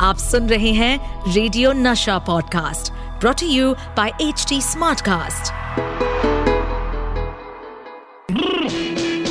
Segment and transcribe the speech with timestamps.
[0.00, 5.52] आप सुन रहे हैं radio Nasha podcast brought you by H T smartcast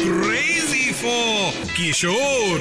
[0.02, 2.60] crazy for Kishore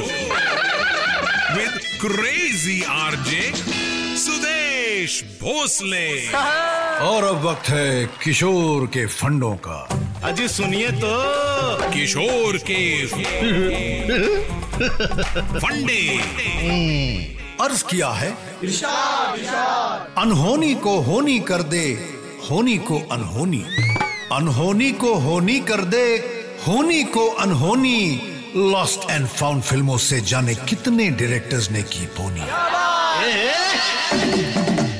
[1.56, 2.78] with Crazy
[3.12, 3.56] RJ
[4.16, 6.28] Sudesh Bhosle
[6.96, 9.88] और अब वक्त है किशोर के फंडों का।
[10.24, 11.12] अजी सुनिए तो।
[11.90, 13.06] किशोर के
[15.58, 18.30] फंडे। अर्ज़ किया है,
[20.19, 21.87] अनहोनी को होनी कर दे,
[22.51, 23.62] होनी को अनहोनी
[24.33, 26.06] अनहोनी को होनी कर दे,
[26.66, 27.98] होनी को अनहोनी
[28.56, 32.47] लॉस्ट एंड फाउंड फ़िल्मों से जाने कितने डायरेक्टर्स ने की बोनी।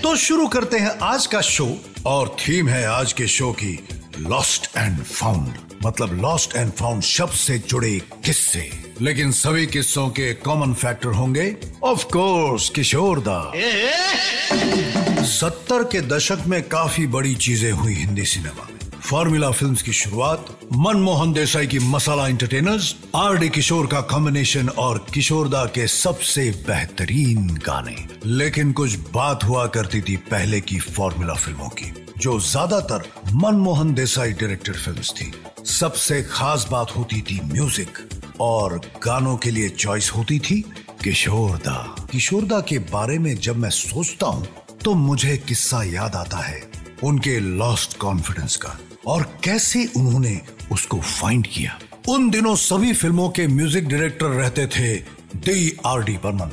[0.00, 1.69] तो शुरू करते हैं आज का शो
[2.06, 3.78] और थीम है आज के शो की
[4.19, 5.55] लॉस्ट एंड फाउंड
[5.87, 8.70] मतलब लॉस्ट एंड फाउंड शब्द से जुड़े किस्से।
[9.01, 13.52] लेकिन सभी किस्सों के कॉमन फैक्टर होंगे ऑफ़ कोर्स किशोर दा।
[15.25, 20.59] सत्तर के दशक में काफ़ी बड़ी चीज़ें हुई हिंदी सिनेमा में। फॉर्मूला फिल्म्स की शुरुआत,
[20.72, 27.47] मनमोहन देसाई की masala entertainers R D Kishore का कॉम्बिनेशन और किशोरदा के सबसे बेहतरीन
[27.48, 33.03] गाने। लेकिन कुछ बात हुआ करती थी पहले की फॉर्मूला फ़िल्मों की। जो ज़्यादातर
[33.34, 35.33] मनमोहन देसाई डायरेक्टेड फिल्म्स थी।
[35.70, 37.98] सबसे खास बात होती थी म्यूज़िक,
[38.41, 40.61] और गानों के लिए चॉइस होती थी
[41.03, 41.78] किशोरदा।
[42.11, 44.47] किशोरदा के बारे में जब मैं सोचता हूँ
[44.84, 46.61] तो मुझे किस्सा याद आता है,
[47.05, 50.41] उनके लॉस्ट कॉन्फिडेंस का, और कैसे उन्होंने
[50.72, 51.78] उसको फाइंड किया।
[52.09, 54.94] उन दिनों सभी फ़िल्मों के म्यूज़िक डायरेक्टर रहते थे
[55.37, 56.53] D R D Burman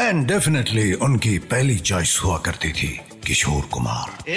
[0.00, 4.30] and definitely उनकी पहली चॉइस हुआ करती थी। किशोर कुमार।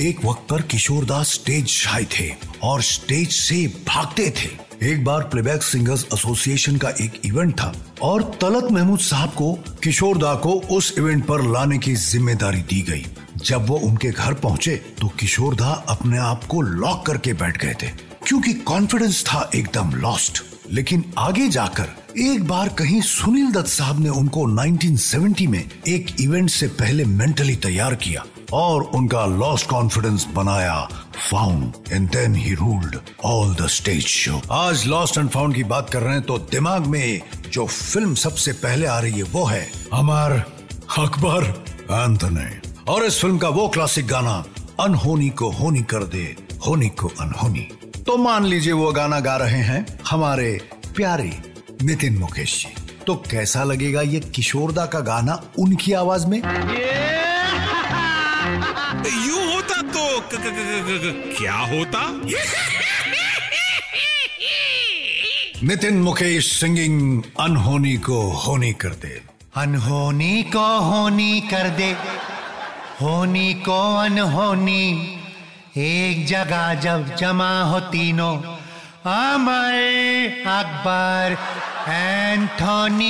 [0.00, 2.30] एक वक्त पर किशोरदास स्टेज शाय थे
[2.62, 4.48] और स्टेज से भागते थे।
[4.86, 10.34] एक बार प्लेबैक सिंगर्स एसोसिएशन का एक इवेंट था और तलत महमूद साहब को किशोरदा
[10.36, 13.04] को उस इवेंट पर लाने की ज़िम्मेदारी दी गई।
[13.38, 17.88] जब वो उनके घर पहुँचे तो किशोरदा अपने आप को लॉक करके बैठ गए थे,
[18.26, 20.42] क्योंकि कॉन्फिडेंस था एकदम लॉस्ट
[20.72, 21.86] लेकिन आगे जाकर
[22.18, 27.56] एक बार कहीं सुनील दत्त साहब ने उनको 1970 में एक इवेंट से पहले मेंटली
[27.56, 30.88] तैयार किया और उनका लॉस्ट कॉन्फिडेंस बनाया
[31.30, 35.90] found and then he ruled all the stage show आज लॉस्ट एंड फाउंड की बात
[35.90, 39.70] कर रहे हैं तो दिमाग में जो फ़िल्म सबसे पहले आ रही है वो है
[39.92, 40.42] अमर
[40.98, 44.44] अकबर एंथनी। और इस फ़िल्म का वो क्लासिक गाना,
[44.80, 46.36] अनहोनी को होनी कर दे,
[46.66, 47.68] होनी को अनहोनी।
[48.08, 53.64] तो मान लीजिए वो गाना गा रहे हैं हमारे प्यारे नितिन मुकेश जी। तो कैसा
[53.64, 56.38] लगेगा ये किशोरदा का गाना उनकी आवाज़ में?
[59.26, 62.20] यूँ होता तो क- क- क- क- क- क्या होता?
[65.66, 69.22] नितिन मुकेश सिंगिंग अनहोनी को होनी कर दे।
[69.56, 71.96] अनहोनी को होनी कर दे।
[73.02, 75.14] होनी को अनहोनी
[75.78, 78.38] एक जगह जब जमा हो तीनों,
[79.06, 79.72] अमर
[80.46, 81.38] अकबर
[81.92, 83.08] एंथोनी।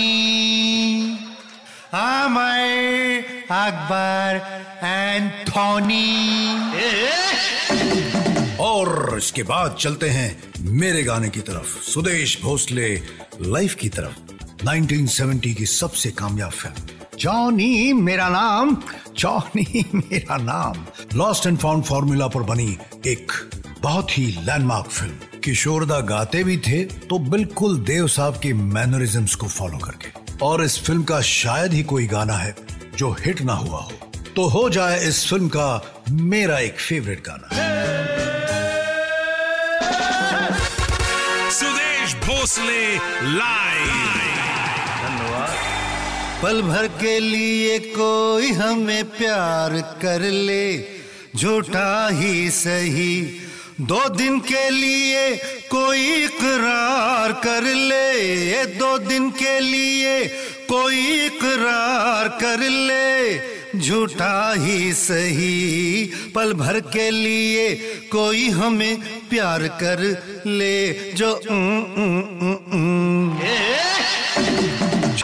[1.94, 2.58] अमर
[3.50, 4.40] अकबर
[4.86, 6.18] एंथोनी।
[8.56, 13.02] और इसके बाद चलते हैं मेरे गाने की तरफ़। सुदेश भोसले,
[13.40, 14.14] लाइफ की तरफ़।
[14.64, 18.76] 1970 की सबसे कामयाब फ़िल्म। जॉनी मेरा नाम।
[19.18, 20.84] जॉनी मेरा नाम।
[21.18, 23.32] लॉस्ट एंड फाउंड फॉर्मूला पर बनी एक
[23.82, 29.48] बहुत ही लैंडमार्क फ़िल्म किशोरदा गाते भी थे तो बिल्कुल देव साहब की मैनरिज्म्स को
[29.48, 30.10] फॉलो करके।
[30.44, 32.54] और इस फ़िल्म का शायद ही कोई गाना है,
[32.98, 33.92] जो हिट ना हुआ हो।
[34.36, 35.68] तो हो जाए इस फ़िल्म का
[36.10, 37.48] मेरा एक फेवरेट गाना।
[41.50, 42.96] सुदेश भोसले
[43.36, 44.37] लाइव
[46.42, 49.72] पल भर के लिए कोई हमें प्यार
[50.02, 50.66] कर ले
[51.36, 51.90] झूठा
[52.20, 53.14] ही सही
[53.90, 55.24] दो दिन के लिए
[55.74, 60.14] कोई इकरार कर ले दो दिन के लिए
[60.72, 65.52] कोई इकरार कर ले झूठा ही सही
[66.34, 67.68] पल भर के लिए
[68.12, 68.96] कोई हमें
[69.30, 70.00] प्यार कर
[70.46, 70.76] ले
[71.18, 72.87] जो उम, उम, उम, उम।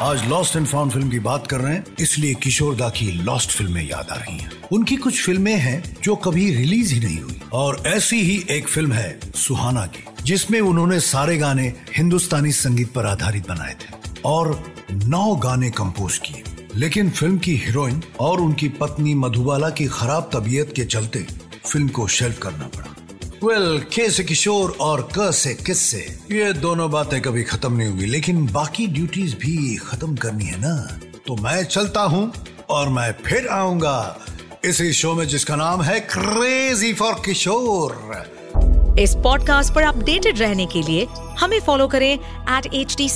[0.04, 3.82] आज लॉस्ट एंड फाउंड फ़िल्म की बात कर रहे हैं, इसलिए किशोरदा की लॉस्ट फ़िल्में
[3.82, 7.82] याद आ रही हैं। उनकी कुछ फ़िल्में हैं जो कभी रिलीज़ ही नहीं हुई। और
[7.86, 13.48] ऐसी ही एक फ़िल्म है सुहाना की, जिसमें उन्होंने सारे गाने हिंदुस्तानी संगीत पर आधारित
[13.48, 16.44] बनाए थे और नौ गाने कंपोज किए।
[16.76, 21.26] लेकिन फ़िल्म की हीरोइन और उनकी पत्नी मधुबाला की खराब तबीयत के चलते
[21.64, 22.93] फ़िल्म को शेल्फ करना पड़ा।
[23.42, 28.06] वेल के से किशोर और क से किस्से। ये दोनों बातें कभी खत्म नहीं हुई
[28.06, 30.98] लेकिन बाकी ड्यूटीज़ भी खत्म करनी है ना?
[31.26, 32.32] तो मैं चलता हूँ
[32.70, 34.18] और मैं फिर आऊँगा
[34.64, 38.00] इसी शो में जिसका नाम है क्रेजी फॉर किशोर
[38.98, 41.06] इस पॉडकास्ट पर अपडेटेड रहने के लिए
[41.38, 42.12] हमें फॉलो करें
[42.58, 43.08] एट एच टी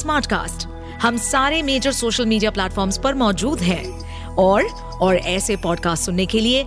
[1.03, 4.65] हम सारे मेजर सोशल मीडिया प्लेटफॉर्म पर मौजूद हैं। और
[5.01, 6.67] और ऐसे पॉडकास्ट सुनने के लिए